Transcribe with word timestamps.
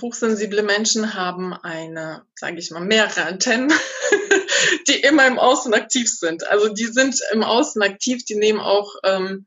hochsensible 0.00 0.62
Menschen 0.62 1.14
haben 1.14 1.52
eine, 1.54 2.22
sage 2.34 2.58
ich 2.58 2.70
mal, 2.70 2.80
mehrere 2.80 3.24
Antennen, 3.24 3.72
die 4.88 5.00
immer 5.00 5.26
im 5.26 5.38
Außen 5.38 5.72
aktiv 5.74 6.08
sind. 6.10 6.46
Also 6.46 6.68
die 6.68 6.86
sind 6.86 7.20
im 7.32 7.42
Außen 7.42 7.82
aktiv, 7.82 8.24
die 8.24 8.36
nehmen 8.36 8.60
auch 8.60 8.94
ähm, 9.04 9.46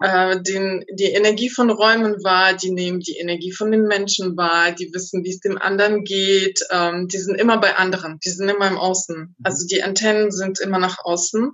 äh, 0.00 0.40
den, 0.40 0.84
die 0.92 1.12
Energie 1.12 1.50
von 1.50 1.70
Räumen 1.70 2.24
wahr, 2.24 2.54
die 2.54 2.70
nehmen 2.70 3.00
die 3.00 3.18
Energie 3.18 3.52
von 3.52 3.70
den 3.70 3.82
Menschen 3.82 4.36
wahr, 4.36 4.72
die 4.72 4.92
wissen, 4.94 5.24
wie 5.24 5.30
es 5.30 5.40
dem 5.40 5.58
anderen 5.58 6.04
geht, 6.04 6.60
ähm, 6.70 7.08
die 7.08 7.18
sind 7.18 7.34
immer 7.34 7.58
bei 7.58 7.76
anderen, 7.76 8.18
die 8.24 8.30
sind 8.30 8.48
immer 8.48 8.66
im 8.66 8.78
Außen. 8.78 9.16
Mhm. 9.16 9.34
Also 9.42 9.66
die 9.66 9.82
Antennen 9.82 10.30
sind 10.30 10.58
immer 10.58 10.78
nach 10.78 10.98
außen 11.04 11.52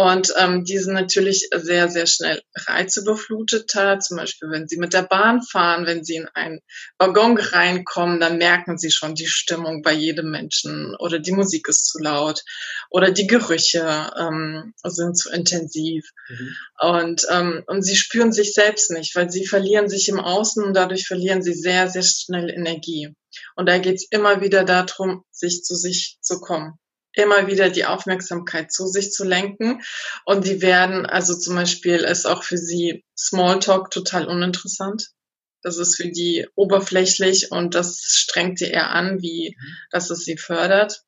und 0.00 0.32
ähm, 0.38 0.64
die 0.64 0.78
sind 0.78 0.94
natürlich 0.94 1.50
sehr, 1.54 1.90
sehr 1.90 2.06
schnell 2.06 2.40
reizüberfluteter. 2.54 3.98
Zum 3.98 4.16
Beispiel, 4.16 4.50
wenn 4.50 4.66
sie 4.66 4.78
mit 4.78 4.94
der 4.94 5.02
Bahn 5.02 5.42
fahren, 5.42 5.84
wenn 5.84 6.04
sie 6.04 6.16
in 6.16 6.28
einen 6.28 6.60
Waggon 6.96 7.36
reinkommen, 7.36 8.18
dann 8.18 8.38
merken 8.38 8.78
sie 8.78 8.90
schon 8.90 9.14
die 9.14 9.26
Stimmung 9.26 9.82
bei 9.82 9.92
jedem 9.92 10.30
Menschen 10.30 10.96
oder 10.98 11.18
die 11.18 11.32
Musik 11.32 11.68
ist 11.68 11.84
zu 11.84 11.98
laut 11.98 12.42
oder 12.88 13.10
die 13.10 13.26
Gerüche 13.26 14.10
ähm, 14.18 14.72
sind 14.82 15.18
zu 15.18 15.28
intensiv. 15.30 16.08
Mhm. 16.30 16.56
Und, 16.78 17.26
ähm, 17.30 17.62
und 17.66 17.82
sie 17.82 17.96
spüren 17.96 18.32
sich 18.32 18.54
selbst 18.54 18.90
nicht, 18.90 19.14
weil 19.16 19.30
sie 19.30 19.46
verlieren 19.46 19.90
sich 19.90 20.08
im 20.08 20.18
Außen 20.18 20.64
und 20.64 20.72
dadurch 20.72 21.06
verlieren 21.06 21.42
sie 21.42 21.52
sehr, 21.52 21.90
sehr 21.90 22.04
schnell 22.04 22.48
Energie. 22.48 23.14
Und 23.54 23.68
da 23.68 23.76
geht's 23.76 24.06
immer 24.10 24.40
wieder 24.40 24.64
darum, 24.64 25.24
sich 25.30 25.62
zu 25.62 25.74
sich 25.74 26.16
zu 26.22 26.40
kommen 26.40 26.78
immer 27.12 27.46
wieder 27.46 27.70
die 27.70 27.84
Aufmerksamkeit 27.84 28.72
zu 28.72 28.86
sich 28.86 29.12
zu 29.12 29.24
lenken. 29.24 29.82
Und 30.24 30.46
die 30.46 30.62
werden, 30.62 31.06
also 31.06 31.34
zum 31.34 31.56
Beispiel 31.56 31.98
ist 31.98 32.26
auch 32.26 32.42
für 32.42 32.58
sie 32.58 33.04
Smalltalk 33.16 33.90
total 33.90 34.26
uninteressant. 34.26 35.10
Das 35.62 35.76
ist 35.76 35.96
für 35.96 36.08
die 36.08 36.46
oberflächlich 36.54 37.50
und 37.50 37.74
das 37.74 38.00
strengt 38.02 38.58
sie 38.58 38.70
eher 38.70 38.90
an, 38.90 39.20
wie 39.20 39.56
dass 39.90 40.10
es 40.10 40.24
sie 40.24 40.38
fördert. 40.38 41.02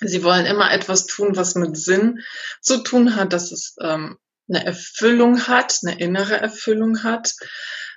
Sie 0.00 0.22
wollen 0.22 0.46
immer 0.46 0.72
etwas 0.72 1.06
tun, 1.06 1.36
was 1.36 1.54
mit 1.54 1.76
Sinn 1.76 2.20
zu 2.60 2.82
tun 2.82 3.16
hat, 3.16 3.32
dass 3.32 3.50
es 3.50 3.76
ähm, 3.80 4.18
eine 4.48 4.64
Erfüllung 4.64 5.48
hat, 5.48 5.78
eine 5.82 5.98
innere 5.98 6.36
Erfüllung 6.36 7.02
hat. 7.02 7.32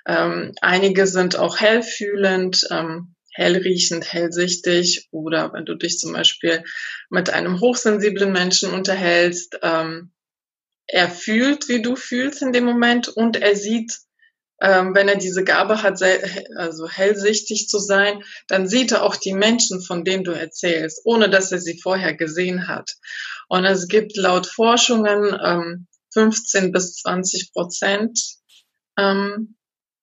Ähm, 0.06 0.52
einige 0.60 1.06
sind 1.06 1.36
auch 1.36 1.60
hellfühlend, 1.60 2.66
ähm, 2.70 3.14
hellriechend, 3.32 4.12
hellsichtig 4.12 5.08
oder 5.10 5.52
wenn 5.52 5.64
du 5.64 5.74
dich 5.74 5.98
zum 5.98 6.12
Beispiel 6.12 6.64
mit 7.08 7.30
einem 7.30 7.60
hochsensiblen 7.60 8.32
Menschen 8.32 8.72
unterhältst, 8.72 9.58
ähm, 9.62 10.12
er 10.86 11.08
fühlt, 11.08 11.68
wie 11.68 11.82
du 11.82 11.94
fühlst 11.94 12.42
in 12.42 12.52
dem 12.52 12.64
Moment 12.64 13.08
und 13.08 13.36
er 13.36 13.54
sieht, 13.54 13.98
ähm, 14.60 14.94
wenn 14.94 15.08
er 15.08 15.16
diese 15.16 15.44
Gabe 15.44 15.82
hat, 15.82 16.02
also 16.56 16.88
hellsichtig 16.88 17.68
zu 17.68 17.78
sein, 17.78 18.22
dann 18.48 18.68
sieht 18.68 18.92
er 18.92 19.04
auch 19.04 19.16
die 19.16 19.32
Menschen, 19.32 19.80
von 19.80 20.04
denen 20.04 20.24
du 20.24 20.32
erzählst, 20.32 21.00
ohne 21.04 21.30
dass 21.30 21.52
er 21.52 21.60
sie 21.60 21.80
vorher 21.80 22.14
gesehen 22.14 22.68
hat. 22.68 22.96
Und 23.48 23.64
es 23.64 23.88
gibt 23.88 24.16
laut 24.16 24.46
Forschungen 24.46 25.38
ähm, 25.42 25.86
15 26.12 26.72
bis 26.72 26.96
20 26.96 27.52
Prozent 27.52 28.20
ähm, 28.98 29.56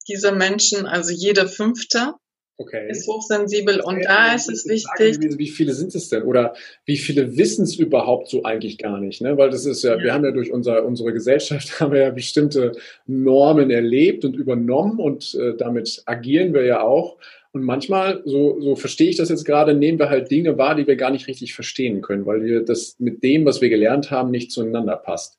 dieser 0.07 0.31
Menschen, 0.31 0.87
also 0.87 1.11
jeder 1.11 1.47
fünfte, 1.47 2.13
Okay. 2.59 2.89
Ist 2.89 3.07
hochsensibel 3.07 3.81
und 3.81 4.03
da 4.03 4.33
ist 4.33 4.49
es 4.49 4.67
wichtig. 4.67 5.19
Gewesen, 5.19 5.37
wie 5.37 5.47
viele 5.47 5.73
sind 5.73 5.93
es 5.93 6.09
denn? 6.09 6.23
Oder 6.23 6.55
wie 6.85 6.97
viele 6.97 7.37
wissen 7.37 7.63
es 7.63 7.75
überhaupt 7.75 8.29
so 8.29 8.43
eigentlich 8.43 8.79
gar 8.79 8.99
nicht? 8.99 9.21
Ne? 9.21 9.37
Weil 9.37 9.51
das 9.51 9.67
ist 9.67 9.83
ja, 9.83 9.95
ja, 9.95 10.03
wir 10.03 10.13
haben 10.13 10.25
ja 10.25 10.31
durch 10.31 10.51
unser, 10.51 10.83
unsere 10.83 11.13
Gesellschaft 11.13 11.79
haben 11.79 11.91
wir 11.91 12.01
ja 12.01 12.09
bestimmte 12.09 12.71
Normen 13.05 13.69
erlebt 13.69 14.25
und 14.25 14.35
übernommen 14.35 14.99
und 14.99 15.35
äh, 15.35 15.55
damit 15.55 16.01
agieren 16.07 16.55
wir 16.55 16.65
ja 16.65 16.81
auch. 16.81 17.17
Und 17.51 17.61
manchmal, 17.63 18.23
so, 18.25 18.59
so 18.59 18.75
verstehe 18.75 19.09
ich 19.09 19.17
das 19.17 19.29
jetzt 19.29 19.45
gerade, 19.45 19.75
nehmen 19.75 19.99
wir 19.99 20.09
halt 20.09 20.31
Dinge 20.31 20.57
wahr, 20.57 20.73
die 20.73 20.87
wir 20.87 20.95
gar 20.95 21.11
nicht 21.11 21.27
richtig 21.27 21.53
verstehen 21.53 22.01
können, 22.01 22.25
weil 22.25 22.43
wir 22.43 22.65
das 22.65 22.95
mit 22.97 23.21
dem, 23.23 23.45
was 23.45 23.61
wir 23.61 23.69
gelernt 23.69 24.09
haben, 24.09 24.31
nicht 24.31 24.51
zueinander 24.51 24.95
passt. 24.95 25.37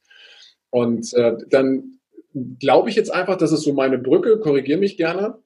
Und 0.70 1.12
äh, 1.14 1.36
dann 1.50 1.98
glaube 2.60 2.90
ich 2.90 2.96
jetzt 2.96 3.12
einfach, 3.12 3.36
das 3.36 3.50
ist 3.50 3.62
so 3.62 3.72
meine 3.72 3.98
Brücke, 3.98 4.38
korrigiere 4.38 4.78
mich 4.78 4.96
gerne 4.96 5.36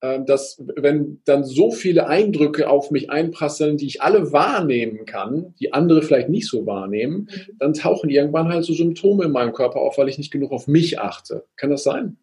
dass 0.00 0.62
wenn 0.76 1.20
dann 1.24 1.44
so 1.44 1.70
viele 1.70 2.06
Eindrücke 2.06 2.68
auf 2.70 2.90
mich 2.90 3.10
einprasseln, 3.10 3.76
die 3.76 3.86
ich 3.86 4.00
alle 4.02 4.32
wahrnehmen 4.32 5.06
kann, 5.06 5.54
die 5.58 5.72
andere 5.72 6.02
vielleicht 6.02 6.28
nicht 6.28 6.48
so 6.48 6.66
wahrnehmen, 6.66 7.28
mhm. 7.30 7.56
dann 7.58 7.74
tauchen 7.74 8.10
irgendwann 8.10 8.48
halt 8.48 8.64
so 8.64 8.74
Symptome 8.74 9.24
in 9.24 9.32
meinem 9.32 9.52
Körper 9.52 9.80
auf, 9.80 9.98
weil 9.98 10.08
ich 10.08 10.18
nicht 10.18 10.30
genug 10.30 10.52
auf 10.52 10.68
mich 10.68 11.00
achte. 11.00 11.46
Kann 11.56 11.70
das 11.70 11.82
sein? 11.82 12.16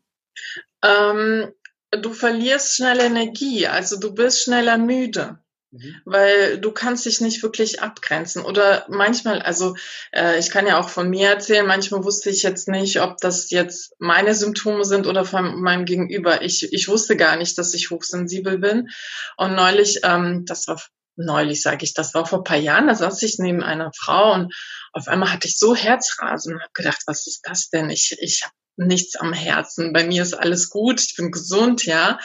Ähm, 0.84 1.52
du 1.92 2.14
verlierst 2.14 2.76
schnell 2.76 3.00
Energie, 3.00 3.68
also 3.68 4.00
du 4.00 4.14
bist 4.14 4.44
schneller 4.44 4.78
müde. 4.78 5.40
Mhm. 5.76 5.96
Weil 6.06 6.58
du 6.60 6.72
kannst 6.72 7.06
dich 7.06 7.22
nicht 7.22 7.44
wirklich 7.44 7.82
abgrenzen. 7.82 8.44
Oder 8.44 8.86
manchmal, 8.90 9.42
also 9.42 9.76
äh, 10.12 10.40
ich 10.40 10.50
kann 10.50 10.68
ja 10.68 10.80
auch 10.80 10.90
von 10.90 11.10
mir 11.10 11.30
erzählen, 11.30 11.66
manchmal 11.66 12.04
wusste 12.04 12.30
ich 12.30 12.44
jetzt 12.44 12.68
nicht, 12.68 13.02
ob 13.02 13.18
das 13.18 13.50
jetzt 13.50 13.94
meine 14.00 14.34
Symptome 14.34 14.86
sind 14.86 15.08
oder 15.08 15.26
von 15.26 15.62
meinem 15.62 15.86
Gegenüber. 15.86 16.42
Ich, 16.42 16.72
ich 16.72 16.88
wusste 16.88 17.18
gar 17.18 17.36
nicht, 17.36 17.58
dass 17.58 17.74
ich 17.74 17.90
hochsensibel 17.90 18.58
bin. 18.58 18.90
Und 19.38 19.56
neulich, 19.56 20.00
ähm, 20.04 20.46
das 20.46 20.68
war 20.68 20.82
neulich, 21.18 21.62
sage 21.62 21.86
ich, 21.86 21.94
das 21.94 22.14
war 22.14 22.26
vor 22.26 22.44
paar 22.44 22.58
Jahren, 22.58 22.88
da 22.88 22.96
saß 22.96 23.22
ich 23.24 23.40
neben 23.40 23.64
einer 23.64 23.92
Frau 23.96 24.34
und 24.34 24.54
auf 24.92 25.08
einmal 25.08 25.32
hatte 25.32 25.48
ich 25.48 25.58
so 25.58 25.76
Herzrasen 25.76 26.56
und 26.56 26.62
habe 26.62 26.74
gedacht, 26.74 27.04
was 27.06 27.28
ist 27.28 27.42
das 27.44 27.70
denn? 27.70 27.90
Ich, 27.90 28.18
ich 28.20 28.44
habe 28.44 28.54
nichts 28.78 29.16
am 29.16 29.32
Herzen. 29.32 29.94
Bei 29.94 30.06
mir 30.06 30.22
ist 30.22 30.34
alles 30.34 30.70
gut, 30.70 31.02
ich 31.02 31.16
bin 31.16 31.32
gesund, 31.32 31.86
ja. 31.86 32.20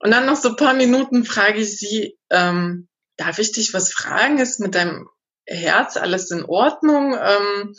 Und 0.00 0.10
dann 0.10 0.26
noch 0.26 0.36
so 0.36 0.50
ein 0.50 0.56
paar 0.56 0.74
Minuten 0.74 1.24
frage 1.24 1.60
ich 1.60 1.78
sie, 1.78 2.18
ähm, 2.30 2.88
darf 3.16 3.38
ich 3.38 3.52
dich 3.52 3.72
was 3.72 3.92
fragen? 3.92 4.38
Ist 4.38 4.60
mit 4.60 4.74
deinem 4.74 5.08
Herz 5.46 5.96
alles 5.96 6.30
in 6.30 6.44
Ordnung? 6.44 7.14
Ähm, 7.14 7.74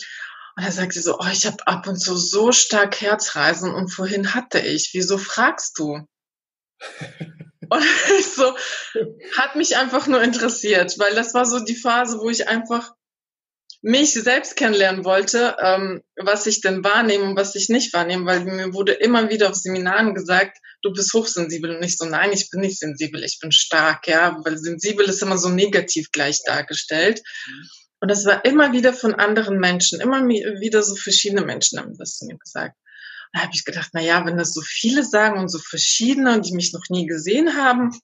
und 0.55 0.63
dann 0.63 0.71
sagt 0.71 0.93
sie 0.93 1.01
so, 1.01 1.17
oh, 1.19 1.27
ich 1.31 1.45
habe 1.45 1.67
ab 1.67 1.87
und 1.87 1.97
zu 1.97 2.17
so 2.17 2.51
stark 2.51 2.99
Herzreisen 2.99 3.71
und 3.71 3.89
vorhin 3.89 4.33
hatte 4.33 4.59
ich. 4.59 4.89
Wieso 4.93 5.17
fragst 5.17 5.77
du? 5.77 6.07
und 7.69 7.83
so 8.35 8.55
hat 9.37 9.55
mich 9.55 9.77
einfach 9.77 10.07
nur 10.07 10.21
interessiert, 10.21 10.97
weil 10.97 11.13
das 11.13 11.33
war 11.33 11.45
so 11.45 11.59
die 11.59 11.75
Phase, 11.75 12.17
wo 12.19 12.29
ich 12.29 12.47
einfach 12.47 12.93
mich 13.81 14.13
selbst 14.13 14.55
kennenlernen 14.55 15.05
wollte, 15.05 15.55
ähm, 15.61 16.01
was 16.15 16.47
ich 16.47 16.61
denn 16.61 16.83
wahrnehme 16.83 17.25
und 17.25 17.37
was 17.37 17.55
ich 17.55 17.69
nicht 17.69 17.93
wahrnehme, 17.93 18.25
weil 18.25 18.43
mir 18.43 18.73
wurde 18.73 18.93
immer 18.93 19.29
wieder 19.29 19.49
auf 19.49 19.55
Seminaren 19.55 20.15
gesagt, 20.15 20.57
du 20.81 20.91
bist 20.93 21.13
hochsensibel 21.13 21.71
und 21.71 21.79
nicht 21.79 21.97
so, 21.97 22.05
nein, 22.05 22.31
ich 22.31 22.49
bin 22.49 22.61
nicht 22.61 22.79
sensibel, 22.79 23.23
ich 23.23 23.39
bin 23.39 23.51
stark, 23.51 24.07
ja, 24.07 24.39
weil 24.43 24.57
sensibel 24.57 25.05
ist 25.07 25.21
immer 25.21 25.37
so 25.37 25.49
negativ 25.49 26.11
gleich 26.11 26.43
dargestellt. 26.45 27.21
Und 27.99 28.11
das 28.11 28.25
war 28.25 28.45
immer 28.45 28.73
wieder 28.73 28.93
von 28.93 29.15
anderen 29.15 29.59
Menschen, 29.59 30.01
immer 30.01 30.21
wieder 30.27 30.83
so 30.83 30.95
verschiedene 30.95 31.43
Menschen 31.43 31.79
haben 31.79 31.97
das 31.97 32.17
zu 32.17 32.25
mir 32.25 32.37
gesagt. 32.37 32.75
Da 33.33 33.41
habe 33.41 33.51
ich 33.53 33.65
gedacht, 33.65 33.89
na 33.93 34.01
ja, 34.01 34.25
wenn 34.25 34.37
das 34.37 34.53
so 34.53 34.61
viele 34.61 35.03
sagen 35.03 35.39
und 35.39 35.49
so 35.49 35.59
verschiedene 35.59 36.33
und 36.33 36.47
die 36.47 36.53
mich 36.53 36.73
noch 36.73 36.85
nie 36.89 37.05
gesehen 37.05 37.55
haben, 37.55 37.99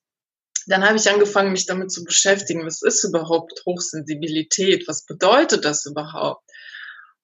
dann 0.66 0.84
habe 0.84 0.98
ich 0.98 1.10
angefangen, 1.10 1.52
mich 1.52 1.66
damit 1.66 1.92
zu 1.92 2.04
beschäftigen, 2.04 2.66
was 2.66 2.82
ist 2.82 3.04
überhaupt 3.04 3.64
Hochsensibilität, 3.66 4.88
was 4.88 5.06
bedeutet 5.06 5.66
das 5.66 5.86
überhaupt? 5.86 6.44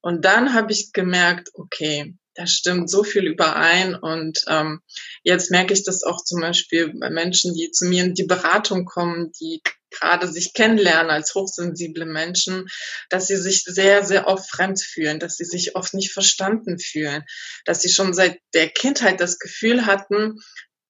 Und 0.02 0.26
dann 0.26 0.54
habe 0.54 0.72
ich 0.72 0.92
gemerkt, 0.94 1.50
okay, 1.54 2.16
da 2.39 2.47
stimmt 2.47 2.89
so 2.89 3.03
viel 3.03 3.27
überein. 3.27 3.95
Und 3.95 4.45
ähm, 4.47 4.79
jetzt 5.23 5.51
merke 5.51 5.73
ich 5.73 5.83
das 5.83 6.03
auch 6.03 6.23
zum 6.23 6.39
Beispiel 6.39 6.94
bei 6.97 7.09
Menschen, 7.09 7.53
die 7.53 7.69
zu 7.72 7.83
mir 7.83 8.05
in 8.05 8.13
die 8.13 8.23
Beratung 8.23 8.85
kommen, 8.85 9.33
die 9.41 9.61
gerade 9.89 10.25
sich 10.25 10.53
kennenlernen 10.53 11.11
als 11.11 11.35
hochsensible 11.35 12.05
Menschen, 12.05 12.67
dass 13.09 13.27
sie 13.27 13.35
sich 13.35 13.63
sehr, 13.66 14.05
sehr 14.05 14.27
oft 14.27 14.50
fremd 14.50 14.81
fühlen, 14.81 15.19
dass 15.19 15.35
sie 15.35 15.44
sich 15.44 15.75
oft 15.75 15.94
nicht 15.94 16.13
verstanden 16.13 16.79
fühlen, 16.79 17.25
dass 17.66 17.81
sie 17.81 17.89
schon 17.89 18.13
seit 18.13 18.39
der 18.53 18.69
Kindheit 18.69 19.19
das 19.19 19.39
Gefühl 19.39 19.85
hatten, 19.85 20.39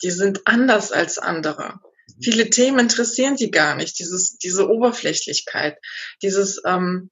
die 0.03 0.11
sind 0.11 0.41
anders 0.45 0.91
als 0.91 1.17
andere. 1.17 1.79
Viele 2.21 2.51
Themen 2.51 2.77
interessieren 2.77 3.37
sie 3.37 3.49
gar 3.49 3.75
nicht, 3.75 3.97
dieses, 3.97 4.37
diese 4.37 4.69
Oberflächlichkeit, 4.69 5.77
dieses, 6.21 6.61
ähm, 6.65 7.09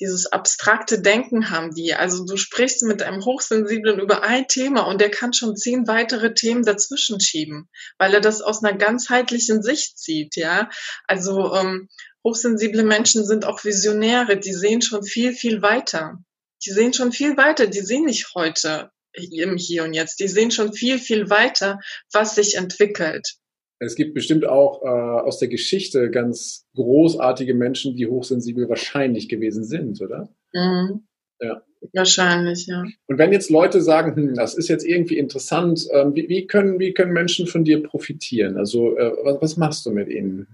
dieses 0.00 0.26
abstrakte 0.26 1.00
Denken 1.00 1.50
haben 1.50 1.74
die. 1.74 1.94
Also 1.94 2.24
du 2.24 2.36
sprichst 2.36 2.82
mit 2.82 3.02
einem 3.02 3.24
Hochsensiblen 3.24 3.98
über 3.98 4.22
ein 4.22 4.46
Thema 4.46 4.82
und 4.82 5.00
der 5.00 5.10
kann 5.10 5.32
schon 5.32 5.56
zehn 5.56 5.86
weitere 5.88 6.34
Themen 6.34 6.64
dazwischen 6.64 7.20
schieben, 7.20 7.68
weil 7.98 8.14
er 8.14 8.20
das 8.20 8.40
aus 8.40 8.62
einer 8.62 8.76
ganzheitlichen 8.76 9.62
Sicht 9.62 9.98
sieht, 9.98 10.36
ja. 10.36 10.70
Also 11.06 11.54
ähm, 11.54 11.88
hochsensible 12.24 12.84
Menschen 12.84 13.24
sind 13.26 13.44
auch 13.44 13.64
Visionäre, 13.64 14.38
die 14.38 14.52
sehen 14.52 14.82
schon 14.82 15.02
viel, 15.02 15.32
viel 15.32 15.62
weiter. 15.62 16.18
Die 16.64 16.70
sehen 16.70 16.92
schon 16.92 17.12
viel 17.12 17.36
weiter, 17.36 17.66
die 17.66 17.80
sehen 17.80 18.04
nicht 18.04 18.34
heute 18.34 18.90
im 19.12 19.56
Hier 19.56 19.84
und 19.84 19.94
Jetzt, 19.94 20.20
die 20.20 20.28
sehen 20.28 20.50
schon 20.50 20.72
viel, 20.72 20.98
viel 20.98 21.30
weiter, 21.30 21.80
was 22.12 22.34
sich 22.34 22.56
entwickelt. 22.56 23.38
Es 23.80 23.94
gibt 23.94 24.14
bestimmt 24.14 24.44
auch 24.44 24.82
äh, 24.82 24.88
aus 24.88 25.38
der 25.38 25.48
Geschichte 25.48 26.10
ganz 26.10 26.66
großartige 26.74 27.54
Menschen, 27.54 27.96
die 27.96 28.06
hochsensibel 28.06 28.68
wahrscheinlich 28.68 29.28
gewesen 29.28 29.64
sind, 29.64 30.00
oder? 30.00 30.28
Mhm. 30.52 31.04
Ja. 31.40 31.62
Wahrscheinlich, 31.92 32.66
ja. 32.66 32.84
Und 33.06 33.18
wenn 33.18 33.32
jetzt 33.32 33.50
Leute 33.50 33.80
sagen, 33.80 34.16
hm, 34.16 34.34
das 34.34 34.54
ist 34.54 34.68
jetzt 34.68 34.84
irgendwie 34.84 35.16
interessant, 35.16 35.86
ähm, 35.92 36.12
wie, 36.14 36.28
wie, 36.28 36.46
können, 36.46 36.80
wie 36.80 36.92
können 36.92 37.12
Menschen 37.12 37.46
von 37.46 37.62
dir 37.64 37.80
profitieren? 37.82 38.56
Also 38.56 38.96
äh, 38.96 39.12
was, 39.22 39.40
was 39.40 39.56
machst 39.56 39.86
du 39.86 39.92
mit 39.92 40.08
ihnen? 40.08 40.48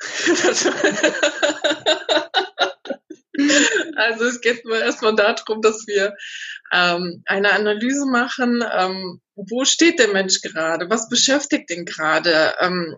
also 3.96 4.24
es 4.24 4.40
geht 4.40 4.64
nur 4.64 4.78
erstmal 4.78 5.14
darum, 5.14 5.60
dass 5.62 5.86
wir 5.86 6.14
ähm, 6.72 7.22
eine 7.26 7.52
Analyse 7.52 8.06
machen, 8.06 8.64
ähm, 8.70 9.20
wo 9.34 9.64
steht 9.64 9.98
der 9.98 10.08
Mensch 10.08 10.40
gerade, 10.40 10.88
was 10.90 11.08
beschäftigt 11.08 11.70
ihn 11.70 11.84
gerade, 11.84 12.54
ähm, 12.60 12.96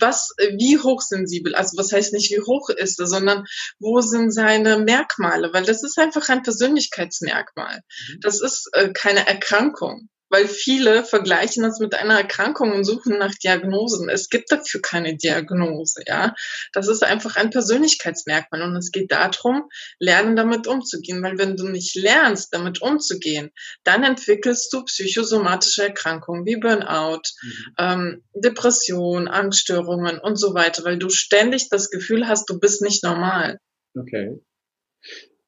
was, 0.00 0.30
wie 0.56 0.78
hochsensibel, 0.78 1.54
also 1.54 1.76
was 1.76 1.92
heißt 1.92 2.12
nicht, 2.12 2.30
wie 2.32 2.40
hoch 2.40 2.68
ist 2.70 2.98
er, 2.98 3.06
sondern 3.06 3.44
wo 3.78 4.00
sind 4.00 4.32
seine 4.32 4.78
Merkmale, 4.78 5.52
weil 5.52 5.64
das 5.64 5.84
ist 5.84 5.98
einfach 5.98 6.28
ein 6.28 6.42
Persönlichkeitsmerkmal. 6.42 7.76
Mhm. 7.76 8.20
Das 8.20 8.40
ist 8.40 8.68
äh, 8.72 8.92
keine 8.92 9.26
Erkrankung 9.26 10.08
weil 10.32 10.48
viele 10.48 11.04
vergleichen 11.04 11.62
das 11.62 11.78
mit 11.78 11.94
einer 11.94 12.16
Erkrankung 12.16 12.72
und 12.72 12.84
suchen 12.84 13.18
nach 13.18 13.34
Diagnosen. 13.34 14.08
Es 14.08 14.30
gibt 14.30 14.50
dafür 14.50 14.80
keine 14.80 15.14
Diagnose, 15.14 16.02
ja. 16.06 16.34
Das 16.72 16.88
ist 16.88 17.04
einfach 17.04 17.36
ein 17.36 17.50
Persönlichkeitsmerkmal 17.50 18.62
und 18.62 18.74
es 18.74 18.90
geht 18.90 19.12
darum, 19.12 19.68
lernen 19.98 20.34
damit 20.34 20.66
umzugehen, 20.66 21.22
weil 21.22 21.36
wenn 21.36 21.56
du 21.56 21.68
nicht 21.68 21.94
lernst, 21.94 22.54
damit 22.54 22.80
umzugehen, 22.80 23.50
dann 23.84 24.04
entwickelst 24.04 24.72
du 24.72 24.84
psychosomatische 24.84 25.82
Erkrankungen 25.82 26.46
wie 26.46 26.56
Burnout, 26.56 27.20
mhm. 27.42 27.74
ähm, 27.78 28.22
Depression, 28.34 29.28
Angststörungen 29.28 30.18
und 30.18 30.36
so 30.36 30.54
weiter, 30.54 30.82
weil 30.84 30.98
du 30.98 31.10
ständig 31.10 31.68
das 31.68 31.90
Gefühl 31.90 32.26
hast, 32.26 32.48
du 32.48 32.58
bist 32.58 32.80
nicht 32.80 33.04
normal. 33.04 33.58
Okay. 33.94 34.40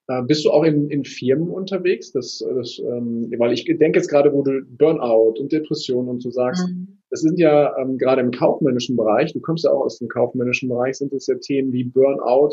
Äh, 0.09 0.23
bist 0.23 0.45
du 0.45 0.51
auch 0.51 0.65
in, 0.65 0.91
in 0.91 1.05
Firmen 1.05 1.49
unterwegs? 1.49 2.13
Das, 2.13 2.45
das, 2.55 2.79
ähm, 2.79 3.33
weil 3.39 3.53
ich 3.53 3.65
denke 3.65 3.99
jetzt 3.99 4.09
gerade, 4.09 4.33
wo 4.33 4.43
du 4.43 4.63
Burnout 4.63 5.41
und 5.41 5.53
Depression 5.53 6.09
und 6.09 6.23
so 6.23 6.31
sagst, 6.31 6.69
mhm. 6.69 6.99
das 7.11 7.21
sind 7.21 7.39
ja 7.39 7.77
ähm, 7.79 7.97
gerade 7.97 8.21
im 8.21 8.31
kaufmännischen 8.31 8.97
Bereich, 8.97 9.33
du 9.33 9.41
kommst 9.41 9.65
ja 9.65 9.71
auch 9.71 9.85
aus 9.85 9.99
dem 9.99 10.09
kaufmännischen 10.09 10.69
Bereich, 10.69 10.97
sind 10.97 11.13
es 11.13 11.27
ja 11.27 11.37
Themen 11.37 11.73
wie 11.73 11.85
Burnout 11.85 12.51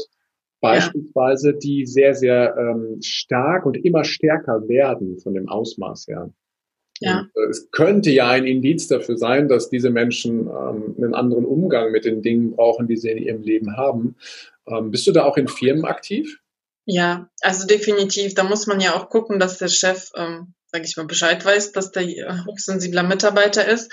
beispielsweise, 0.62 1.52
ja. 1.52 1.58
die 1.58 1.86
sehr, 1.86 2.14
sehr 2.14 2.56
ähm, 2.58 3.00
stark 3.02 3.66
und 3.66 3.84
immer 3.84 4.04
stärker 4.04 4.68
werden 4.68 5.18
von 5.20 5.34
dem 5.34 5.50
Ausmaß 5.50 6.08
her. 6.08 6.32
Ja. 7.02 7.20
Und, 7.20 7.32
äh, 7.36 7.50
es 7.50 7.70
könnte 7.72 8.12
ja 8.12 8.30
ein 8.30 8.46
Indiz 8.46 8.88
dafür 8.88 9.18
sein, 9.18 9.50
dass 9.50 9.70
diese 9.70 9.90
Menschen 9.90 10.48
ähm, 10.48 10.96
einen 10.98 11.16
anderen 11.16 11.46
Umgang 11.46 11.92
mit 11.92 12.06
den 12.06 12.22
Dingen 12.22 12.52
brauchen, 12.52 12.88
die 12.88 12.96
sie 12.96 13.10
in 13.10 13.18
ihrem 13.18 13.42
Leben 13.42 13.76
haben. 13.76 14.16
Ähm, 14.68 14.92
bist 14.92 15.08
du 15.08 15.12
da 15.12 15.26
auch 15.26 15.36
in 15.36 15.48
Firmen 15.48 15.84
aktiv? 15.84 16.41
Ja, 16.86 17.30
also 17.42 17.68
definitiv. 17.68 18.34
Da 18.34 18.44
muss 18.44 18.68
man 18.68 18.80
ja 18.80 18.96
auch 18.96 19.10
gucken, 19.10 19.40
dass 19.40 19.58
der 19.58 19.68
Chef, 19.68 20.10
ähm, 20.16 20.54
sage 20.72 20.86
ich 20.86 20.98
mal, 20.98 21.06
Bescheid 21.06 21.44
weiß, 21.44 21.72
dass 21.74 21.92
der 21.92 22.04
äh, 22.04 22.44
hochsensibler 22.48 23.04
Mitarbeiter 23.04 23.66
ist. 23.68 23.92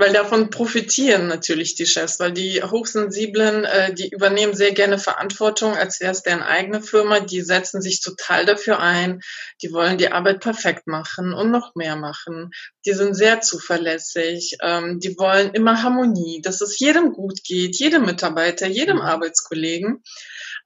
Weil 0.00 0.14
davon 0.14 0.48
profitieren 0.48 1.26
natürlich 1.26 1.74
die 1.74 1.84
Chefs, 1.84 2.18
weil 2.20 2.32
die 2.32 2.62
Hochsensiblen, 2.62 3.66
äh, 3.66 3.92
die 3.92 4.08
übernehmen 4.08 4.54
sehr 4.54 4.72
gerne 4.72 4.98
Verantwortung, 4.98 5.74
als 5.76 6.00
wäre 6.00 6.12
es 6.12 6.22
deren 6.22 6.40
eigene 6.40 6.80
Firma. 6.80 7.20
Die 7.20 7.42
setzen 7.42 7.82
sich 7.82 8.00
total 8.00 8.46
dafür 8.46 8.80
ein. 8.80 9.20
Die 9.60 9.72
wollen 9.74 9.98
die 9.98 10.10
Arbeit 10.10 10.40
perfekt 10.40 10.86
machen 10.86 11.34
und 11.34 11.50
noch 11.50 11.74
mehr 11.74 11.96
machen. 11.96 12.50
Die 12.86 12.94
sind 12.94 13.12
sehr 13.12 13.42
zuverlässig. 13.42 14.56
Ähm, 14.62 15.00
die 15.00 15.18
wollen 15.18 15.52
immer 15.52 15.82
Harmonie, 15.82 16.40
dass 16.42 16.62
es 16.62 16.78
jedem 16.78 17.12
gut 17.12 17.44
geht, 17.44 17.76
jedem 17.76 18.06
Mitarbeiter, 18.06 18.68
jedem 18.68 18.96
mhm. 18.96 19.02
Arbeitskollegen. 19.02 20.02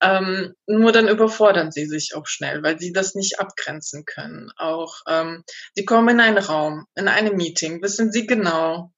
Ähm, 0.01 0.55
nur 0.69 0.93
dann 0.93 1.09
überfordern 1.09 1.73
sie 1.73 1.87
sich 1.87 2.15
auch 2.15 2.27
schnell, 2.27 2.63
weil 2.63 2.79
sie 2.79 2.93
das 2.93 3.17
nicht 3.17 3.41
abgrenzen 3.41 4.05
können. 4.05 4.53
Auch 4.57 5.01
ähm, 5.09 5.43
sie 5.75 5.85
kommen 5.85 6.11
in 6.11 6.21
einen 6.21 6.39
Raum, 6.39 6.87
in 6.95 7.09
einem 7.09 7.37
Meeting, 7.37 7.83
wissen 7.83 8.13
sie 8.13 8.29
genau, 8.29 8.93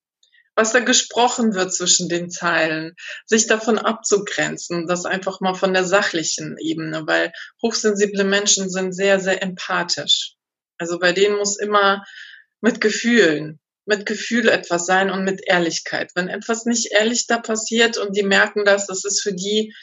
was 0.56 0.72
da 0.72 0.80
gesprochen 0.80 1.54
wird 1.54 1.72
zwischen 1.72 2.08
den 2.08 2.30
Zeilen, 2.30 2.96
sich 3.26 3.46
davon 3.46 3.78
abzugrenzen, 3.78 4.86
das 4.86 5.04
einfach 5.04 5.40
mal 5.40 5.54
von 5.54 5.74
der 5.74 5.84
sachlichen 5.84 6.56
Ebene, 6.58 7.06
weil 7.06 7.32
hochsensible 7.62 8.24
Menschen 8.24 8.70
sind 8.70 8.92
sehr, 8.92 9.20
sehr 9.20 9.42
empathisch. 9.42 10.34
Also 10.78 10.98
bei 10.98 11.12
denen 11.12 11.36
muss 11.36 11.58
immer 11.58 12.04
mit 12.60 12.80
Gefühlen, 12.80 13.60
mit 13.84 14.06
Gefühl 14.06 14.48
etwas 14.48 14.86
sein 14.86 15.10
und 15.10 15.24
mit 15.24 15.42
Ehrlichkeit. 15.46 16.10
Wenn 16.14 16.28
etwas 16.28 16.64
nicht 16.64 16.90
ehrlich 16.90 17.26
da 17.26 17.38
passiert 17.38 17.98
und 17.98 18.16
die 18.16 18.24
merken 18.24 18.64
das, 18.64 18.86
das 18.86 19.04
ist 19.04 19.22
für 19.22 19.34
die 19.34 19.74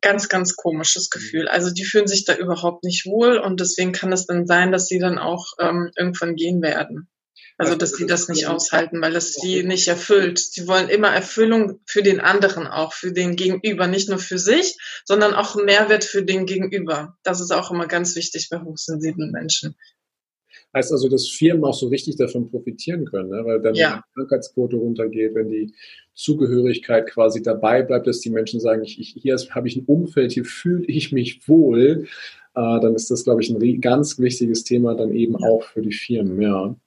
ganz, 0.00 0.28
ganz 0.28 0.56
komisches 0.56 1.08
mhm. 1.12 1.18
Gefühl. 1.18 1.48
Also 1.48 1.70
die 1.70 1.84
fühlen 1.84 2.08
sich 2.08 2.24
da 2.24 2.34
überhaupt 2.34 2.84
nicht 2.84 3.06
wohl 3.06 3.38
und 3.38 3.60
deswegen 3.60 3.92
kann 3.92 4.12
es 4.12 4.26
dann 4.26 4.46
sein, 4.46 4.72
dass 4.72 4.86
sie 4.86 4.98
dann 4.98 5.18
auch 5.18 5.46
ähm, 5.60 5.90
irgendwann 5.96 6.34
gehen 6.34 6.60
werden. 6.60 7.08
Also 7.58 7.74
dass 7.74 7.90
sie 7.90 8.06
das 8.06 8.28
nicht 8.28 8.46
aushalten, 8.46 9.02
weil 9.02 9.12
das 9.12 9.32
sie 9.32 9.64
nicht 9.64 9.88
erfüllt. 9.88 10.38
Sie 10.38 10.68
wollen 10.68 10.88
immer 10.88 11.08
Erfüllung 11.08 11.80
für 11.86 12.04
den 12.04 12.20
anderen 12.20 12.68
auch, 12.68 12.92
für 12.92 13.12
den 13.12 13.34
Gegenüber, 13.34 13.88
nicht 13.88 14.08
nur 14.08 14.20
für 14.20 14.38
sich, 14.38 14.76
sondern 15.04 15.34
auch 15.34 15.56
Mehrwert 15.56 16.04
für 16.04 16.22
den 16.22 16.46
Gegenüber. 16.46 17.16
Das 17.24 17.40
ist 17.40 17.50
auch 17.50 17.72
immer 17.72 17.88
ganz 17.88 18.14
wichtig 18.14 18.48
bei 18.48 18.60
hochsensiblen 18.60 19.32
Menschen. 19.32 19.74
Heißt 20.72 20.92
also, 20.92 21.08
dass 21.08 21.26
Firmen 21.26 21.64
auch 21.64 21.74
so 21.74 21.88
richtig 21.88 22.16
davon 22.16 22.48
profitieren 22.48 23.06
können, 23.06 23.30
ne? 23.30 23.42
weil 23.44 23.60
dann 23.60 23.74
ja. 23.74 23.96
die 23.96 24.14
Krankheitsquote 24.14 24.76
runtergeht, 24.76 25.34
wenn 25.34 25.48
die 25.48 25.74
Zugehörigkeit 26.14 27.08
quasi 27.08 27.42
dabei 27.42 27.82
bleibt, 27.82 28.06
dass 28.06 28.20
die 28.20 28.30
Menschen 28.30 28.60
sagen, 28.60 28.84
ich, 28.84 29.00
ich, 29.00 29.16
hier 29.20 29.36
habe 29.50 29.66
ich 29.66 29.76
ein 29.76 29.86
Umfeld, 29.86 30.30
hier 30.30 30.44
fühle 30.44 30.84
ich 30.86 31.10
mich 31.10 31.48
wohl, 31.48 32.06
dann 32.54 32.94
ist 32.94 33.10
das, 33.10 33.24
glaube 33.24 33.42
ich, 33.42 33.50
ein 33.50 33.80
ganz 33.80 34.18
wichtiges 34.18 34.64
Thema 34.64 34.94
dann 34.94 35.12
eben 35.12 35.36
auch 35.36 35.64
für 35.64 35.82
die 35.82 35.92
Firmen, 35.92 36.40
ja. 36.40 36.62
Und 36.62 36.80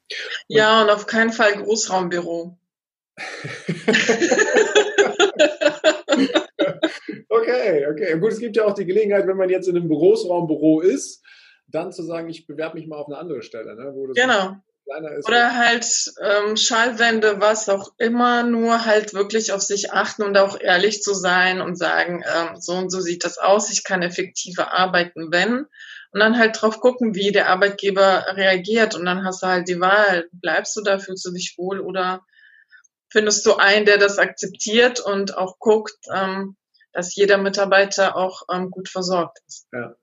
ja, 0.47 0.83
und 0.83 0.89
auf 0.89 1.07
keinen 1.07 1.31
Fall 1.31 1.53
Großraumbüro. 1.53 2.57
okay, 7.29 7.87
okay. 7.87 8.19
Gut, 8.19 8.31
es 8.31 8.39
gibt 8.39 8.57
ja 8.57 8.65
auch 8.65 8.73
die 8.73 8.85
Gelegenheit, 8.85 9.27
wenn 9.27 9.37
man 9.37 9.49
jetzt 9.49 9.67
in 9.67 9.75
einem 9.75 9.89
Großraumbüro 9.89 10.81
ist, 10.81 11.23
dann 11.67 11.91
zu 11.91 12.03
sagen, 12.03 12.29
ich 12.29 12.47
bewerbe 12.47 12.77
mich 12.77 12.87
mal 12.87 12.97
auf 12.97 13.07
eine 13.07 13.17
andere 13.17 13.41
Stelle. 13.41 13.75
Ne, 13.75 13.93
genau. 14.13 14.55
Oder 15.25 15.55
halt 15.55 15.85
ähm, 16.21 16.57
Schallwände, 16.57 17.39
was 17.39 17.69
auch 17.69 17.93
immer, 17.97 18.43
nur 18.43 18.85
halt 18.85 19.13
wirklich 19.13 19.53
auf 19.53 19.61
sich 19.61 19.93
achten 19.93 20.23
und 20.23 20.37
auch 20.37 20.59
ehrlich 20.59 21.01
zu 21.01 21.13
sein 21.13 21.61
und 21.61 21.77
sagen, 21.77 22.23
ähm, 22.35 22.59
so 22.59 22.73
und 22.73 22.89
so 22.89 22.99
sieht 22.99 23.23
das 23.23 23.37
aus, 23.37 23.71
ich 23.71 23.83
kann 23.83 24.01
effektiver 24.01 24.73
arbeiten, 24.73 25.31
wenn. 25.31 25.65
Und 26.13 26.19
dann 26.19 26.37
halt 26.37 26.61
drauf 26.61 26.81
gucken, 26.81 27.15
wie 27.15 27.31
der 27.31 27.47
Arbeitgeber 27.49 28.25
reagiert. 28.35 28.95
Und 28.95 29.05
dann 29.05 29.23
hast 29.23 29.43
du 29.43 29.47
halt 29.47 29.69
die 29.69 29.79
Wahl, 29.79 30.27
bleibst 30.33 30.75
du 30.75 30.81
da, 30.81 30.99
fühlst 30.99 31.25
du 31.25 31.31
dich 31.31 31.55
wohl 31.57 31.79
oder 31.79 32.25
findest 33.09 33.45
du 33.45 33.55
einen, 33.55 33.85
der 33.85 33.97
das 33.97 34.17
akzeptiert 34.17 34.99
und 34.99 35.37
auch 35.37 35.57
guckt, 35.59 35.97
ähm, 36.13 36.57
dass 36.91 37.15
jeder 37.15 37.37
Mitarbeiter 37.37 38.17
auch 38.17 38.43
ähm, 38.51 38.71
gut 38.71 38.89
versorgt 38.89 39.39
ist. 39.47 39.67
Ja. 39.71 39.95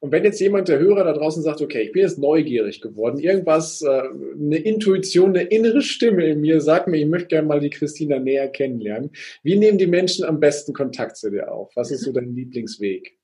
Und 0.00 0.12
wenn 0.12 0.24
jetzt 0.24 0.40
jemand, 0.40 0.68
der 0.68 0.78
Hörer 0.78 1.04
da 1.04 1.12
draußen 1.12 1.42
sagt, 1.42 1.60
okay, 1.60 1.82
ich 1.82 1.92
bin 1.92 2.02
jetzt 2.02 2.18
neugierig 2.18 2.80
geworden, 2.80 3.18
irgendwas, 3.18 3.82
äh, 3.82 3.88
eine 3.88 4.58
Intuition, 4.58 5.30
eine 5.30 5.48
innere 5.48 5.82
Stimme 5.82 6.26
in 6.26 6.40
mir 6.40 6.60
sagt 6.60 6.88
mir, 6.88 6.98
ich 6.98 7.06
möchte 7.06 7.28
gerne 7.28 7.48
mal 7.48 7.60
die 7.60 7.70
Christina 7.70 8.18
näher 8.18 8.48
kennenlernen. 8.48 9.10
Wie 9.42 9.56
nehmen 9.56 9.78
die 9.78 9.86
Menschen 9.86 10.24
am 10.24 10.40
besten 10.40 10.72
Kontakt 10.72 11.16
zu 11.16 11.30
dir 11.30 11.52
auf? 11.52 11.72
Was 11.74 11.90
ist 11.90 12.04
so 12.04 12.12
dein 12.12 12.34
Lieblingsweg? 12.34 13.20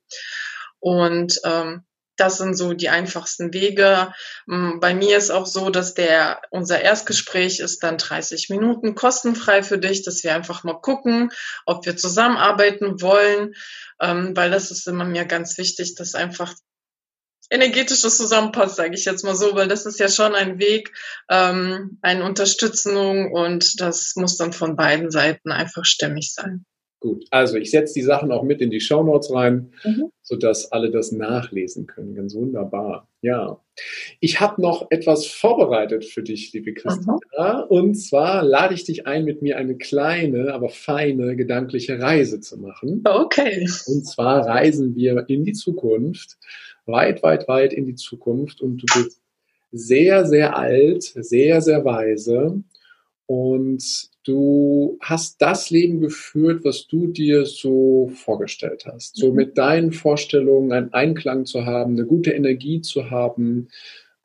und 0.80 1.40
ähm, 1.44 1.84
das 2.18 2.38
sind 2.38 2.56
so 2.56 2.74
die 2.74 2.90
einfachsten 2.90 3.54
Wege. 3.54 4.14
Mm, 4.46 4.80
bei 4.80 4.94
mir 4.94 5.18
ist 5.18 5.32
auch 5.32 5.46
so, 5.46 5.70
dass 5.70 5.94
der, 5.94 6.42
unser 6.50 6.82
Erstgespräch 6.82 7.60
ist 7.60 7.84
dann 7.84 7.98
30 7.98 8.50
Minuten 8.50 8.96
kostenfrei 8.96 9.64
für 9.64 9.78
dich, 9.78 10.04
dass 10.04 10.24
wir 10.24 10.36
einfach 10.36 10.64
mal 10.64 10.82
gucken, 10.82 11.32
ob 11.66 11.86
wir 11.86 11.96
zusammenarbeiten 11.96 13.02
wollen, 13.02 13.54
ähm, 14.02 14.36
weil 14.36 14.52
das 14.52 14.72
ist 14.72 14.88
immer 14.88 15.06
mir 15.06 15.26
ganz 15.26 15.58
wichtig, 15.58 15.96
dass 15.96 16.16
einfach 16.16 16.54
energetisches 17.50 18.18
zusammenpasst, 18.18 18.76
sage 18.76 18.96
ich 18.96 19.06
jetzt 19.06 19.24
mal 19.24 19.36
so, 19.36 19.56
weil 19.56 19.68
das 19.68 19.86
ist 19.86 20.00
ja 20.00 20.10
schon 20.10 20.36
ein 20.36 20.60
Weg, 20.60 20.94
ähm, 21.30 21.98
eine 22.02 22.26
Unterstützung 22.26 23.32
und 23.32 23.80
das 23.80 24.16
muss 24.16 24.38
dann 24.38 24.54
von 24.54 24.76
beiden 24.76 25.12
Seiten 25.12 25.52
einfach 25.52 25.86
stimmig 25.86 26.34
sein. 26.34 26.66
Gut, 27.00 27.26
also 27.30 27.58
ich 27.58 27.70
setze 27.70 27.94
die 27.94 28.02
Sachen 28.02 28.32
auch 28.32 28.42
mit 28.42 28.60
in 28.60 28.72
die 28.72 28.80
Show 28.80 29.04
Notes 29.04 29.32
rein, 29.32 29.72
mhm. 29.84 30.10
sodass 30.24 30.72
alle 30.72 30.90
das 30.90 31.12
nachlesen 31.12 31.86
können. 31.86 32.16
Ganz 32.16 32.34
wunderbar. 32.34 33.08
Ja. 33.22 33.62
Ich 34.20 34.40
habe 34.40 34.60
noch 34.60 34.88
etwas 34.90 35.28
vorbereitet 35.28 36.06
für 36.06 36.24
dich, 36.24 36.52
liebe 36.54 36.74
Christina. 36.74 37.20
Mhm. 37.38 37.64
Und 37.70 37.96
zwar 37.96 38.42
lade 38.44 38.74
ich 38.74 38.84
dich 38.84 39.06
ein, 39.06 39.26
mit 39.26 39.44
mir 39.44 39.58
eine 39.58 39.78
kleine, 39.78 40.56
aber 40.56 40.70
feine 40.70 41.36
gedankliche 41.36 42.00
Reise 42.00 42.40
zu 42.40 42.58
machen. 42.58 43.04
Okay. 43.06 43.70
Und 43.86 44.08
zwar 44.08 44.48
reisen 44.48 44.96
wir 44.96 45.26
in 45.28 45.44
die 45.44 45.54
Zukunft, 45.54 46.38
weit, 46.88 47.22
weit, 47.22 47.48
weit 47.48 47.74
in 47.74 47.86
die 47.86 47.96
Zukunft 47.96 48.60
und 48.60 48.78
du 48.78 48.86
bist 48.96 49.22
sehr, 49.72 50.26
sehr 50.26 50.58
alt, 50.58 51.04
sehr, 51.04 51.62
sehr 51.62 51.86
weise 51.86 52.64
und 53.28 54.10
du 54.28 54.98
hast 55.02 55.42
das 55.42 55.70
Leben 55.70 56.02
geführt, 56.02 56.64
was 56.64 56.88
du 56.88 57.08
dir 57.08 57.46
so 57.46 58.12
vorgestellt 58.14 58.86
hast. 58.86 59.16
So 59.16 59.30
mhm. 59.30 59.36
mit 59.36 59.58
deinen 59.58 59.92
Vorstellungen 59.92 60.72
einen 60.72 60.94
Einklang 60.94 61.46
zu 61.46 61.66
haben, 61.66 61.94
eine 61.94 62.06
gute 62.06 62.32
Energie 62.32 62.82
zu 62.82 63.10
haben, 63.10 63.70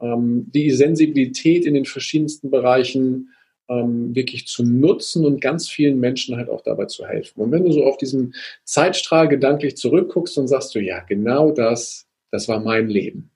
ähm, 0.01 0.51
die 0.53 0.71
Sensibilität 0.71 1.65
in 1.65 1.75
den 1.75 1.85
verschiedensten 1.85 2.51
Bereichen 2.51 3.31
ähm, 3.69 4.15
wirklich 4.15 4.47
zu 4.47 4.65
nutzen 4.65 5.25
und 5.25 5.41
ganz 5.41 5.69
vielen 5.69 5.99
Menschen 5.99 6.37
halt 6.37 6.49
auch 6.49 6.63
dabei 6.63 6.87
zu 6.87 7.07
helfen. 7.07 7.41
Und 7.41 7.53
wenn 7.53 7.65
du 7.65 7.73
so 7.73 7.85
auf 7.85 7.97
diesen 7.97 8.35
Zeitstrahl 8.65 9.29
gedanklich 9.29 9.77
zurückguckst, 9.77 10.37
dann 10.37 10.49
sagst 10.49 10.75
du, 10.75 10.81
ja, 10.81 11.01
genau 11.01 11.53
das, 11.53 12.07
das 12.31 12.49
war 12.49 12.61
mein 12.61 12.89
Leben. 12.89 13.32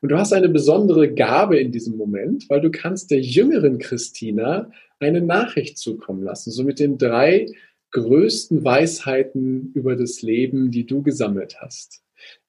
Und 0.00 0.10
du 0.10 0.18
hast 0.18 0.32
eine 0.32 0.48
besondere 0.48 1.12
Gabe 1.12 1.58
in 1.58 1.72
diesem 1.72 1.96
Moment, 1.96 2.48
weil 2.48 2.60
du 2.60 2.70
kannst 2.70 3.10
der 3.10 3.20
jüngeren 3.20 3.78
Christina 3.78 4.70
eine 5.00 5.20
Nachricht 5.20 5.78
zukommen 5.78 6.22
lassen, 6.22 6.50
so 6.50 6.64
mit 6.64 6.80
den 6.80 6.98
drei 6.98 7.46
größten 7.90 8.64
Weisheiten 8.64 9.72
über 9.74 9.96
das 9.96 10.22
Leben, 10.22 10.70
die 10.70 10.86
du 10.86 11.02
gesammelt 11.02 11.56
hast. 11.60 12.02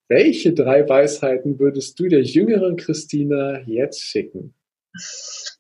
Welche 0.08 0.54
drei 0.54 0.88
Weisheiten 0.88 1.60
würdest 1.60 2.00
du 2.00 2.08
der 2.08 2.24
jüngeren 2.24 2.76
Christina 2.78 3.62
jetzt 3.66 4.02
schicken? 4.02 4.54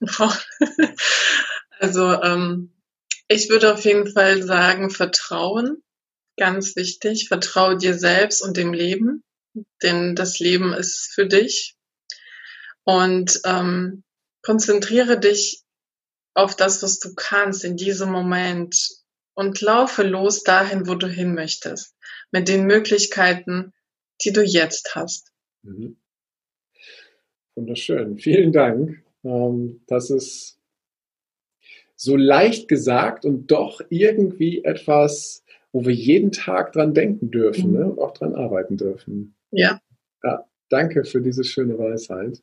Also 1.81 2.21
ähm, 2.21 2.73
ich 3.29 3.49
würde 3.49 3.73
auf 3.73 3.85
jeden 3.85 4.11
Fall 4.11 4.43
sagen, 4.43 4.89
Vertrauen, 4.89 5.81
ganz 6.35 6.75
wichtig. 6.75 7.29
Vertraue 7.29 7.77
dir 7.77 7.93
selbst 7.93 8.43
und 8.43 8.57
dem 8.57 8.73
Leben, 8.73 9.23
denn 9.83 10.15
das 10.15 10.39
Leben 10.39 10.73
ist 10.73 11.11
für 11.13 11.27
dich. 11.27 11.75
Und 12.83 13.41
ähm, 13.45 14.03
konzentriere 14.41 15.19
dich 15.19 15.63
auf 16.33 16.55
das, 16.55 16.81
was 16.81 16.99
du 16.99 17.13
kannst 17.15 17.63
in 17.63 17.75
diesem 17.75 18.11
Moment 18.11 18.89
und 19.33 19.61
laufe 19.61 20.03
los 20.03 20.43
dahin, 20.43 20.87
wo 20.87 20.95
du 20.95 21.07
hin 21.07 21.33
möchtest, 21.33 21.95
mit 22.31 22.47
den 22.47 22.65
Möglichkeiten, 22.65 23.73
die 24.23 24.31
du 24.31 24.43
jetzt 24.43 24.95
hast. 24.95 25.31
Mhm. 25.63 25.97
Wunderschön. 27.55 28.17
Vielen 28.17 28.51
Dank. 28.51 29.03
Ähm, 29.23 29.81
das 29.87 30.09
ist 30.09 30.59
so 31.95 32.15
leicht 32.15 32.69
gesagt 32.69 33.25
und 33.25 33.47
doch 33.51 33.81
irgendwie 33.89 34.63
etwas, 34.63 35.43
wo 35.73 35.85
wir 35.85 35.93
jeden 35.93 36.31
Tag 36.31 36.71
dran 36.71 36.93
denken 36.93 37.29
dürfen 37.31 37.71
mhm. 37.71 37.77
ne? 37.77 37.85
und 37.85 37.99
auch 37.99 38.13
dran 38.13 38.35
arbeiten 38.35 38.77
dürfen. 38.77 39.35
Ja. 39.51 39.81
Ja, 40.23 40.45
danke 40.69 41.05
für 41.05 41.21
diese 41.21 41.43
schöne 41.43 41.77
Weisheit. 41.77 42.41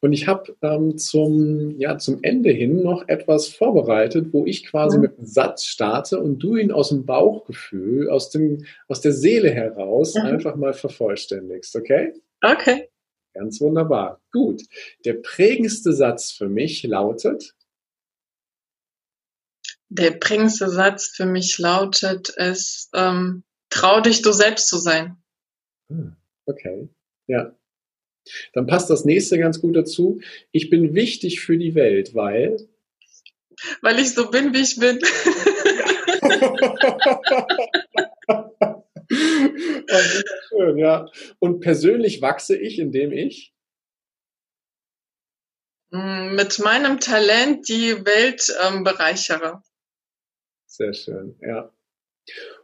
Und 0.00 0.12
ich 0.12 0.26
habe 0.26 0.56
ähm, 0.62 0.98
zum, 0.98 1.78
ja, 1.78 1.98
zum 1.98 2.22
Ende 2.22 2.50
hin 2.50 2.82
noch 2.82 3.08
etwas 3.08 3.48
vorbereitet, 3.48 4.32
wo 4.32 4.46
ich 4.46 4.66
quasi 4.66 4.96
mhm. 4.96 5.02
mit 5.02 5.18
einem 5.18 5.26
Satz 5.26 5.64
starte 5.64 6.20
und 6.20 6.38
du 6.38 6.56
ihn 6.56 6.70
aus 6.70 6.90
dem 6.90 7.06
Bauchgefühl, 7.06 8.08
aus, 8.10 8.30
dem, 8.30 8.64
aus 8.86 9.00
der 9.00 9.12
Seele 9.12 9.50
heraus 9.50 10.14
mhm. 10.14 10.22
einfach 10.22 10.56
mal 10.56 10.74
vervollständigst, 10.74 11.74
okay? 11.76 12.12
Okay. 12.42 12.88
Ganz 13.34 13.60
wunderbar. 13.60 14.20
Gut. 14.32 14.62
Der 15.04 15.14
prägendste 15.14 15.92
Satz 15.92 16.32
für 16.32 16.48
mich 16.48 16.82
lautet, 16.82 17.54
der 19.90 20.12
prägendste 20.12 20.68
Satz 20.68 21.08
für 21.08 21.24
mich 21.24 21.58
lautet 21.58 22.32
es, 22.36 22.90
ähm, 22.94 23.44
trau 23.70 24.00
dich, 24.00 24.22
du 24.22 24.32
selbst 24.32 24.68
zu 24.68 24.76
sein. 24.76 25.16
Hm, 25.88 26.16
okay, 26.48 26.88
ja. 27.26 27.54
Dann 28.52 28.66
passt 28.66 28.90
das 28.90 29.04
nächste 29.04 29.38
ganz 29.38 29.60
gut 29.60 29.76
dazu. 29.76 30.20
Ich 30.52 30.70
bin 30.70 30.94
wichtig 30.94 31.40
für 31.40 31.56
die 31.56 31.74
Welt, 31.74 32.14
weil. 32.14 32.56
Weil 33.80 33.98
ich 33.98 34.14
so 34.14 34.30
bin, 34.30 34.54
wie 34.54 34.60
ich 34.60 34.78
bin. 34.78 35.00
schön, 40.48 40.78
ja. 40.78 41.06
Und 41.38 41.60
persönlich 41.60 42.20
wachse 42.20 42.56
ich, 42.56 42.78
indem 42.78 43.12
ich 43.12 43.54
hm, 45.92 46.34
mit 46.34 46.58
meinem 46.58 47.00
Talent 47.00 47.68
die 47.68 48.04
Welt 48.04 48.54
ähm, 48.66 48.84
bereichere. 48.84 49.62
Sehr 50.66 50.92
schön, 50.92 51.36
ja. 51.40 51.72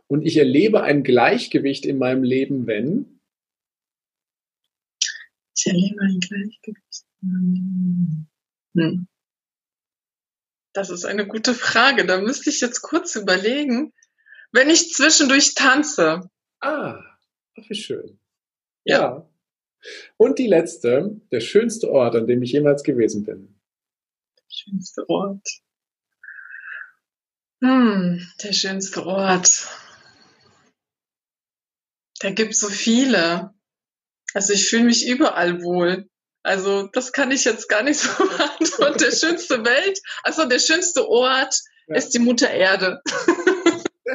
Und 0.07 0.27
ich 0.27 0.37
erlebe 0.37 0.83
ein 0.83 1.03
Gleichgewicht 1.03 1.87
in 1.87 1.99
meinem 1.99 2.23
Leben, 2.23 2.67
wenn? 2.67 3.14
Ich 5.65 5.73
erlebe 5.73 6.03
ein 6.03 6.21
Gleichgewicht. 6.21 7.07
Hm. 8.75 9.09
Das 10.75 10.91
ist 10.91 11.07
eine 11.07 11.27
gute 11.27 11.55
Frage. 11.55 12.05
Da 12.05 12.21
müsste 12.21 12.51
ich 12.51 12.61
jetzt 12.61 12.83
kurz 12.83 13.17
überlegen. 13.17 13.95
Wenn 14.53 14.69
ich 14.69 14.93
zwischendurch 14.93 15.55
tanze. 15.55 16.29
Ah, 16.61 17.03
wie 17.57 17.75
schön. 17.75 18.19
Ja. 18.85 18.99
ja. 18.99 19.31
Und 20.17 20.39
die 20.39 20.49
letzte, 20.49 21.21
der 21.31 21.41
schönste 21.41 21.91
Ort, 21.91 22.17
an 22.17 22.27
dem 22.27 22.43
ich 22.43 22.53
jemals 22.53 22.83
gewesen 22.83 23.25
bin. 23.25 23.59
Der 24.37 24.45
schönste 24.49 25.09
Ort. 25.09 25.49
Hm, 27.63 28.27
der 28.43 28.53
schönste 28.53 29.07
Ort. 29.07 29.69
Da 32.21 32.31
gibt 32.31 32.55
so 32.55 32.69
viele. 32.69 33.55
Also 34.35 34.53
ich 34.53 34.69
fühle 34.69 34.85
mich 34.85 35.07
überall 35.07 35.63
wohl. 35.63 36.09
Also 36.43 36.89
das 36.93 37.13
kann 37.13 37.31
ich 37.31 37.45
jetzt 37.45 37.69
gar 37.69 37.83
nicht 37.83 37.99
so 37.99 38.11
beantworten. 38.29 38.99
Der 38.99 39.13
schönste 39.13 39.65
Welt, 39.65 39.99
also 40.23 40.45
der 40.45 40.59
schönste 40.59 41.09
Ort 41.09 41.57
ja. 41.87 41.97
ist 41.97 42.11
die 42.11 42.19
Mutter 42.19 42.51
Erde. 42.51 43.01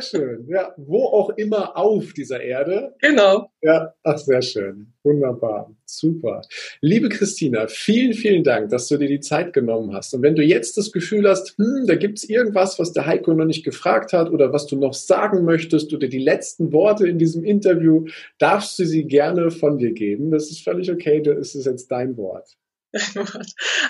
Sehr 0.02 0.20
schön. 0.20 0.48
Ja, 0.48 0.74
wo 0.78 1.06
auch 1.06 1.32
immer 1.32 1.78
auf 1.78 2.14
dieser 2.14 2.42
Erde. 2.42 2.96
Genau. 3.02 3.50
Ja, 3.62 3.94
ach, 4.04 4.18
sehr 4.18 4.42
schön. 4.42 4.94
Wunderbar. 5.04 5.74
Super. 5.86 6.42
Liebe 6.82 7.10
Christina, 7.10 7.68
vielen, 7.68 8.14
vielen 8.14 8.44
Dank, 8.44 8.70
dass 8.70 8.88
du 8.88 8.98
dir 8.98 9.08
die 9.08 9.20
Zeit 9.20 9.54
genommen 9.54 9.94
hast. 9.94 10.14
Und 10.14 10.22
wenn 10.22 10.36
du 10.36 10.44
jetzt 10.44 10.78
das 10.78 10.92
Gefühl 10.92 11.28
hast, 11.28 11.58
hm, 11.58 11.86
da 11.88 11.96
gibt 11.96 12.20
es 12.20 12.30
irgendwas, 12.30 12.80
was 12.80 12.94
der 12.94 13.06
Heiko 13.06 13.34
noch 13.34 13.46
nicht 13.46 13.64
gefragt 13.64 14.14
hat 14.14 14.30
oder 14.30 14.54
was 14.54 14.68
du 14.68 14.78
noch 14.78 14.94
sagen 14.94 15.46
möchtest 15.46 15.94
oder 15.94 16.08
die 16.08 16.20
letzten 16.20 16.72
Worte 16.72 17.08
in 17.08 17.18
diesem 17.18 17.44
Interview, 17.44 18.06
darfst 18.38 18.78
du 18.80 18.86
sie 18.86 19.06
gerne 19.06 19.52
von 19.52 19.78
dir 19.78 19.92
geben. 19.92 20.32
Das 20.32 20.50
ist 20.50 20.64
völlig 20.64 20.92
okay. 20.92 21.22
Das 21.22 21.56
ist 21.56 21.66
jetzt 21.66 21.92
dein 21.92 22.18
Wort. 22.18 22.58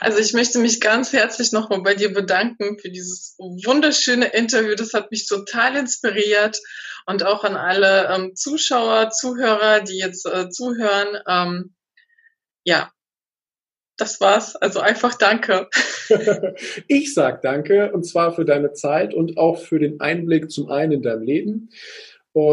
Also 0.02 0.20
ich 0.20 0.34
möchte 0.34 0.60
mich 0.60 0.82
ganz 0.82 1.14
herzlich 1.14 1.52
nochmal 1.52 1.82
bei 1.82 1.96
dir 1.96 2.14
bedanken 2.14 2.78
für 2.80 2.90
dieses 2.90 3.36
wunderschöne 3.38 4.28
Interview. 4.28 4.76
Das 4.76 4.94
hat 4.94 5.12
mich 5.12 5.28
total 5.28 5.78
inspiriert 5.78 6.60
und 7.06 7.26
auch 7.26 7.44
an 7.44 7.56
alle 7.56 8.08
ähm, 8.14 8.36
Zuschauer, 8.36 9.10
Zuhörer, 9.12 9.82
die 9.82 9.98
jetzt 9.98 10.26
äh, 10.26 10.50
zuhören. 10.50 11.18
Ähm, 11.28 11.76
ja, 12.64 12.92
das 13.98 14.20
war's. 14.22 14.56
Also 14.56 14.80
einfach 14.80 15.16
danke. 15.16 15.70
ich 16.88 17.14
sag 17.14 17.42
danke 17.42 17.92
und 17.92 18.04
zwar 18.04 18.34
für 18.34 18.46
deine 18.46 18.74
Zeit 18.74 19.14
und 19.14 19.38
auch 19.38 19.60
für 19.60 19.80
den 19.80 20.00
Einblick 20.00 20.52
zum 20.52 20.70
einen 20.70 20.94
in 20.94 21.02
deinem 21.02 21.24
Leben 21.24 21.70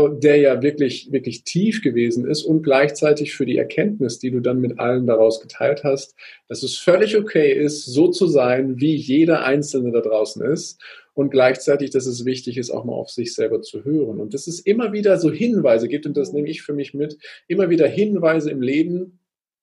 der 0.08 0.36
ja 0.38 0.62
wirklich, 0.62 1.10
wirklich 1.12 1.44
tief 1.44 1.82
gewesen 1.82 2.26
ist 2.26 2.42
und 2.42 2.62
gleichzeitig 2.62 3.34
für 3.34 3.46
die 3.46 3.58
Erkenntnis, 3.58 4.18
die 4.18 4.30
du 4.30 4.40
dann 4.40 4.60
mit 4.60 4.78
allen 4.78 5.06
daraus 5.06 5.40
geteilt 5.40 5.84
hast, 5.84 6.14
dass 6.48 6.62
es 6.62 6.78
völlig 6.78 7.16
okay 7.16 7.52
ist, 7.52 7.84
so 7.86 8.08
zu 8.08 8.26
sein, 8.26 8.80
wie 8.80 8.94
jeder 8.94 9.44
Einzelne 9.44 9.92
da 9.92 10.00
draußen 10.00 10.42
ist 10.44 10.80
und 11.14 11.30
gleichzeitig, 11.30 11.90
dass 11.90 12.06
es 12.06 12.24
wichtig 12.24 12.58
ist, 12.58 12.70
auch 12.70 12.84
mal 12.84 12.92
auf 12.92 13.10
sich 13.10 13.34
selber 13.34 13.62
zu 13.62 13.84
hören. 13.84 14.20
Und 14.20 14.34
dass 14.34 14.46
es 14.46 14.60
immer 14.60 14.92
wieder 14.92 15.18
so 15.18 15.32
Hinweise 15.32 15.88
gibt, 15.88 16.06
und 16.06 16.16
das 16.16 16.32
nehme 16.32 16.48
ich 16.48 16.62
für 16.62 16.74
mich 16.74 16.92
mit, 16.92 17.18
immer 17.48 17.70
wieder 17.70 17.88
Hinweise 17.88 18.50
im 18.50 18.60
Leben, 18.60 19.18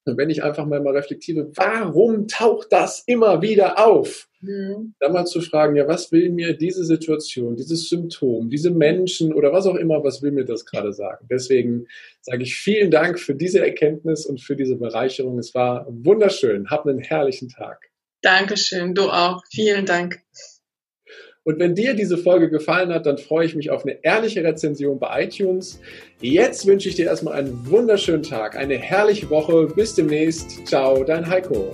und 0.05 0.17
wenn 0.17 0.29
ich 0.29 0.43
einfach 0.43 0.65
mal, 0.65 0.81
mal 0.81 0.95
reflektiere, 0.95 1.51
warum 1.55 2.27
taucht 2.27 2.71
das 2.71 3.03
immer 3.05 3.41
wieder 3.41 3.85
auf? 3.85 4.27
Mhm. 4.43 4.93
Dann 4.99 5.13
mal 5.13 5.25
zu 5.25 5.41
fragen, 5.41 5.75
ja, 5.75 5.87
was 5.87 6.11
will 6.11 6.29
mir 6.29 6.53
diese 6.53 6.83
Situation, 6.83 7.55
dieses 7.55 7.87
Symptom, 7.89 8.49
diese 8.49 8.71
Menschen 8.71 9.33
oder 9.33 9.53
was 9.53 9.65
auch 9.65 9.75
immer, 9.75 10.03
was 10.03 10.21
will 10.21 10.31
mir 10.31 10.45
das 10.45 10.65
gerade 10.65 10.91
sagen? 10.91 11.25
Deswegen 11.29 11.87
sage 12.21 12.43
ich 12.43 12.55
vielen 12.55 12.91
Dank 12.91 13.19
für 13.19 13.35
diese 13.35 13.65
Erkenntnis 13.65 14.25
und 14.25 14.41
für 14.41 14.55
diese 14.55 14.75
Bereicherung. 14.75 15.39
Es 15.39 15.55
war 15.55 15.87
wunderschön. 15.89 16.69
Hab 16.69 16.85
einen 16.85 16.99
herrlichen 16.99 17.49
Tag. 17.49 17.89
Dankeschön, 18.21 18.93
du 18.93 19.09
auch. 19.09 19.43
Vielen 19.51 19.85
Dank. 19.85 20.19
Und 21.45 21.59
wenn 21.59 21.75
dir 21.75 21.93
diese 21.93 22.17
Folge 22.17 22.49
gefallen 22.49 22.93
hat, 22.93 23.05
dann 23.05 23.17
freue 23.17 23.45
ich 23.45 23.55
mich 23.55 23.69
auf 23.69 23.83
eine 23.83 23.99
ehrliche 24.03 24.43
Rezension 24.43 24.97
bei 24.97 25.25
iTunes. 25.25 25.79
Jetzt 26.21 26.65
wünsche 26.65 26.87
ich 26.87 26.95
dir 26.95 27.05
erstmal 27.05 27.33
einen 27.33 27.69
wunderschönen 27.69 28.23
Tag, 28.23 28.55
eine 28.55 28.77
herrliche 28.77 29.29
Woche. 29.29 29.67
Bis 29.67 29.93
demnächst. 29.93 30.65
Ciao, 30.65 31.03
dein 31.03 31.27
Heiko. 31.27 31.73